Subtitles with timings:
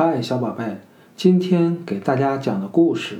[0.00, 0.78] 嗨，小宝贝，
[1.16, 3.16] 今天给大家讲的故事《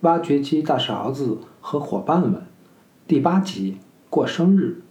[0.00, 2.34] 挖掘机大勺子和伙伴们》
[3.06, 3.78] 第八集
[4.10, 4.82] 过生日。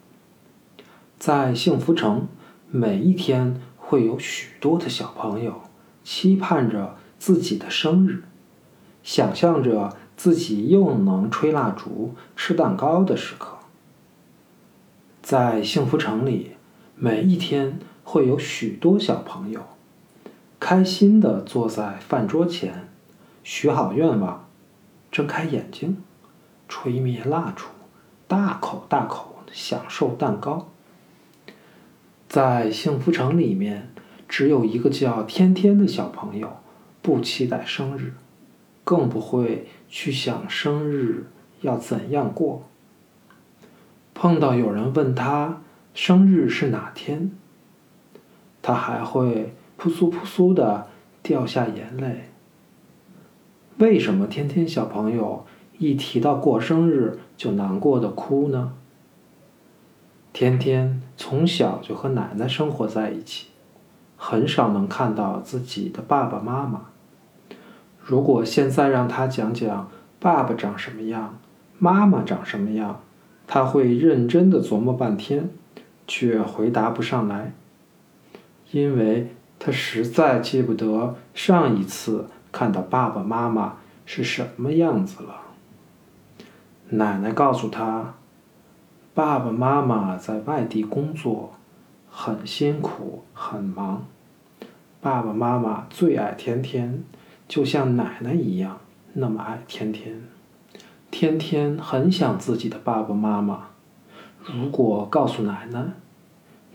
[1.20, 2.28] 在幸福城，
[2.72, 5.62] 每一天会有许多的小朋友
[6.04, 8.24] 期盼着自己的生日，
[9.04, 13.60] 想象着自己又能吹蜡烛、吃蛋糕的时刻。
[15.22, 16.54] 在幸福城里，
[16.96, 19.62] 每一天会有许多小朋友。
[20.70, 22.88] 开心地坐在饭桌前，
[23.44, 24.48] 许好愿望，
[25.12, 25.98] 睁开眼睛，
[26.68, 27.66] 吹灭蜡烛，
[28.28, 30.68] 大口大口享受蛋糕。
[32.28, 33.90] 在幸福城里面，
[34.28, 36.58] 只有一个叫天天的小朋友，
[37.02, 38.14] 不期待生日，
[38.84, 41.32] 更不会去想生日
[41.62, 42.62] 要怎样过。
[44.14, 45.64] 碰到有人问他
[45.96, 47.32] 生日是哪天，
[48.62, 49.56] 他还会。
[49.80, 50.88] 扑簌扑簌的
[51.24, 52.26] 掉下眼泪。
[53.78, 55.46] 为什么天天小朋友
[55.78, 58.74] 一提到过生日就难过的哭呢？
[60.34, 63.48] 天天从小就和奶奶生活在一起，
[64.18, 66.88] 很少能看到自己的爸爸妈妈。
[68.02, 71.40] 如果现在让他讲讲爸爸长什么样，
[71.78, 73.00] 妈妈长什么样，
[73.48, 75.50] 他会认真的琢磨半天，
[76.06, 77.54] 却回答不上来，
[78.72, 79.34] 因为。
[79.60, 83.76] 他实在记不得上一次看到爸爸妈妈
[84.06, 85.42] 是什么样子了。
[86.92, 88.16] 奶奶告诉他，
[89.14, 91.54] 爸爸妈妈在外地工作，
[92.10, 94.06] 很辛苦很忙。
[95.02, 97.04] 爸爸妈妈最爱天天，
[97.48, 98.80] 就像奶奶一样
[99.14, 100.24] 那么爱天天。
[101.12, 103.68] 天天很想自己的爸爸妈妈，
[104.44, 105.86] 如果告诉奶奶，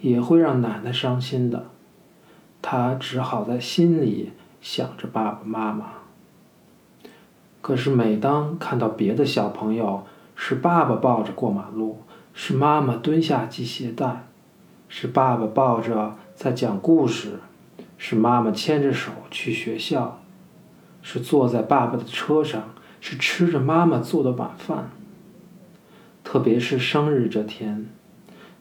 [0.01, 1.71] 也会让奶奶伤心的。
[2.67, 5.84] 他只好在心里想着爸爸妈妈。
[7.61, 12.00] 可是每当看到别的小朋友是爸爸抱着过马路，
[12.33, 14.25] 是妈妈蹲下系鞋带，
[14.88, 17.38] 是爸爸抱着在讲故事，
[17.99, 20.22] 是妈妈牵着手去学校，
[21.03, 22.62] 是坐在爸爸的车上，
[22.99, 24.91] 是吃着妈妈做的晚饭。
[26.25, 27.87] 特别是生日这天，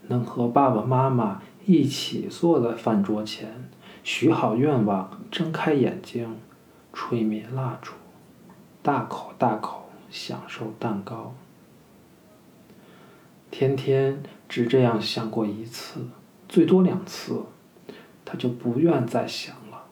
[0.09, 3.69] 能和爸爸妈妈一起坐在饭桌前。
[4.03, 6.37] 许好愿望，睁开眼睛，
[6.91, 7.93] 吹灭蜡烛，
[8.81, 11.33] 大口大口享受蛋糕。
[13.49, 16.01] 天天只这样想过一次，
[16.49, 17.43] 最多两次，
[18.25, 19.83] 他就不愿再想了。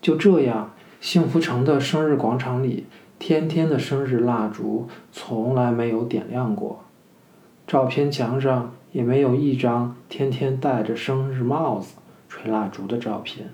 [0.00, 2.86] 就这样，幸福城的生日广场里，
[3.20, 6.82] 天天的生日蜡烛从来没有点亮过，
[7.68, 11.94] 照片墙上也没有一张天天戴着生日帽子。
[12.36, 13.48] 吹蜡烛的照片。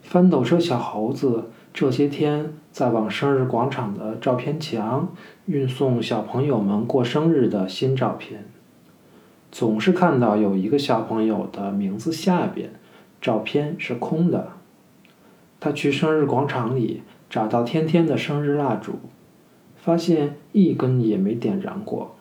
[0.00, 5.14] 翻斗车小猴子这些天在往生日广场的照片墙
[5.46, 8.46] 运送小朋友们过生日的新照片，
[9.50, 12.72] 总是看到有一个小朋友的名字下边
[13.20, 14.52] 照片是空的。
[15.60, 18.94] 他去生日广场里找到天天的生日蜡烛，
[19.76, 22.16] 发现一根也没点燃过。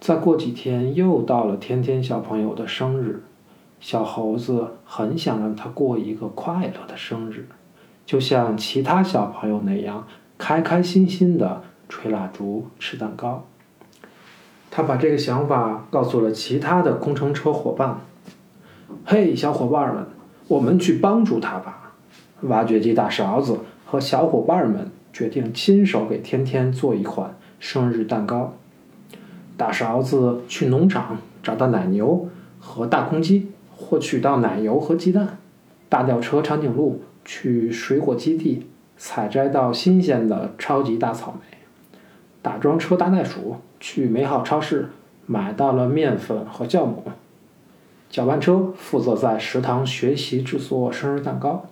[0.00, 3.22] 再过几天又到了天天小朋友的生日。
[3.80, 7.46] 小猴子很想让他过一个快乐的生日，
[8.04, 10.06] 就像其他小朋友那样
[10.36, 13.44] 开开心心的吹蜡烛、吃蛋糕。
[14.70, 18.00] 他把这个想法告诉了其他的工程车伙伴。
[19.04, 20.06] 嘿，小伙伴们，
[20.48, 21.92] 我们去帮助他吧！
[22.42, 28.54] 挖掘机大勺子和小伙伴们决定亲手给天天做一款生日蛋糕。
[29.56, 32.28] 大勺子去农场找到奶牛
[32.60, 33.50] 和大公鸡。
[33.80, 35.38] 获取到奶油和鸡蛋，
[35.88, 38.66] 大吊车长颈鹿去水果基地
[38.96, 41.56] 采摘到新鲜的超级大草莓，
[42.42, 44.88] 打桩车大袋鼠去美好超市
[45.26, 47.04] 买到了面粉和酵母，
[48.10, 51.66] 搅拌车负责在食堂学习制作生日蛋糕，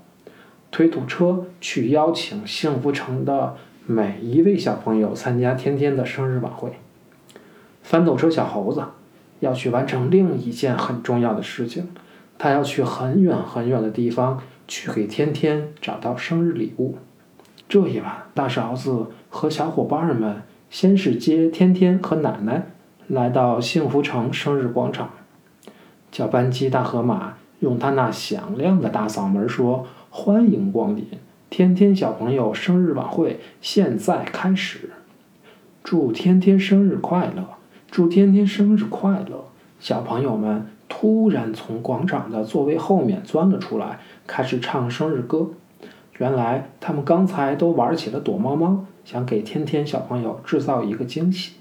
[0.70, 6.70] 推土车去邀请幸福城的每一位小朋友参加天天的生日晚会，
[7.82, 8.84] 翻斗车小猴子
[9.40, 11.88] 要去完成另一件很重要的事情。
[12.38, 16.96] 他要去很远很远的地方，去给天天找到生日礼物。
[17.68, 22.66] 这一晚，大勺子和小伙伴们先是接天天和奶奶
[23.08, 25.10] 来到幸福城生日广场。
[26.12, 31.06] 搅拌机大河马用他那响亮的大嗓门说：“欢迎光临，
[31.50, 34.90] 天天小朋友生日晚会现在开始！
[35.82, 37.55] 祝天天生日快乐！
[37.90, 39.44] 祝天天生日快乐！
[39.78, 45.50] 小朋友们！”突然从广场的座位后面钻了出来，开始唱生日歌。
[46.18, 51.54] 原来他们刚才都玩起了躲猫猫，想给天天小朋友制造一个惊喜。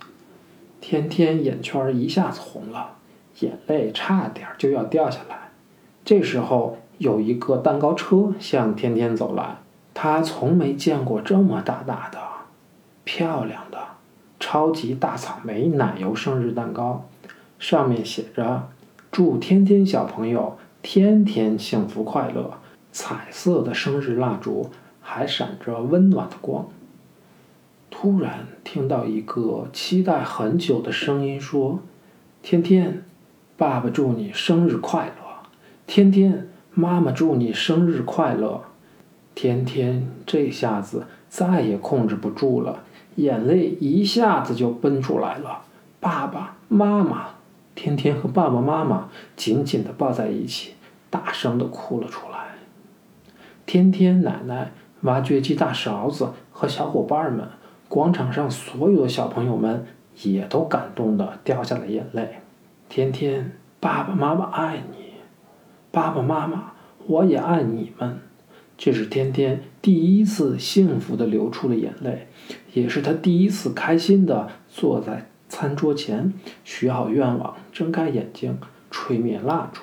[0.80, 2.92] 天天眼圈一下子红了，
[3.40, 5.50] 眼泪差点就要掉下来。
[6.06, 9.58] 这时候有一个蛋糕车向天天走来，
[9.96, 12.20] 他从没见过这么大大的、
[13.04, 13.80] 漂亮的
[14.56, 17.10] 超级大草莓奶油生日蛋糕，
[17.60, 18.70] 上面写着
[19.12, 22.54] “祝天天小朋友天天幸福快乐”。
[22.90, 24.70] 彩色的生日蜡烛
[25.02, 26.70] 还闪着温暖的光。
[27.92, 31.82] 突然听到一个期待很久的声音说
[32.42, 33.04] ：“天天，
[33.58, 35.50] 爸爸祝你生日快乐！
[35.86, 38.64] 天天，妈妈祝你生日快乐！”
[39.36, 42.86] 天天这下子再也控制不住了，
[43.16, 45.62] 眼泪一下子就奔出来了。
[46.00, 47.28] 爸爸妈妈，
[47.74, 50.74] 天天和爸爸妈妈紧紧的抱在一起，
[51.10, 52.56] 大声的哭了出来。
[53.66, 54.72] 天天奶奶、
[55.02, 57.48] 挖掘机大勺子和小伙伴们，
[57.88, 59.86] 广场上所有的小朋友们
[60.22, 62.40] 也都感动的掉下了眼泪。
[62.88, 65.14] 天天，爸爸妈妈爱你，
[65.92, 66.74] 爸爸妈妈，
[67.08, 68.20] 我也爱你们。
[68.78, 72.28] 这是天天第一次幸福的流出了眼泪，
[72.74, 76.34] 也是他第一次开心的坐在餐桌前，
[76.64, 78.58] 许好愿望，睁开眼睛，
[78.92, 79.82] 吹灭蜡烛，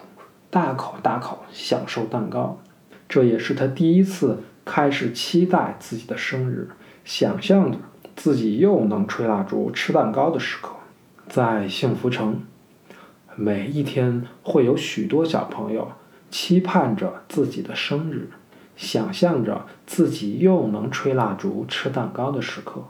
[0.50, 2.60] 大口大口享受蛋糕。
[3.08, 6.68] 这也是他第一次开始期待自己的生日，
[7.04, 7.78] 想象着
[8.14, 10.74] 自己又能吹蜡烛、吃蛋糕的时刻。
[11.28, 12.42] 在幸福城，
[13.36, 15.92] 每一天会有许多小朋友
[16.30, 18.28] 期盼着自己的生日，
[18.82, 22.82] 想象着自己又能吹蜡烛、吃蛋糕的时刻。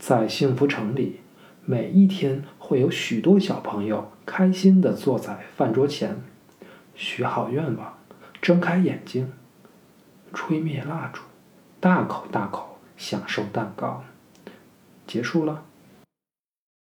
[0.00, 1.20] 在幸福城里，
[1.64, 6.20] 每一天会有许多小朋友开心地坐在饭桌前，
[6.96, 7.94] 许好愿望。
[8.42, 9.32] 睁开眼睛，
[10.34, 11.22] 吹灭蜡烛，
[11.78, 14.02] 大口大口享受蛋糕。
[15.06, 15.62] 结束了。